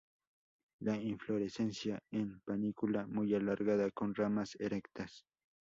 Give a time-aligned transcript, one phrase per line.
[0.81, 5.27] La inflorescencia en panícula muy alargada, con ramas erectas.